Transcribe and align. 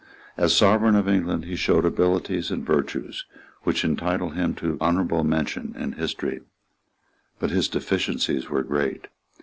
As 0.35 0.55
Sovereign 0.57 0.95
of 0.95 1.07
England, 1.07 1.45
he 1.45 1.55
showed 1.55 1.85
abilities 1.85 2.49
and 2.49 2.65
virtues 2.65 3.25
which 3.61 3.85
entitle 3.85 4.31
him 4.31 4.55
to 4.55 4.75
honourable 4.81 5.23
mention 5.23 5.75
in 5.77 5.91
history; 5.91 6.41
but 7.37 7.51
his 7.51 7.67
deficiencies 7.67 8.49
were 8.49 8.63
great. 8.63 9.09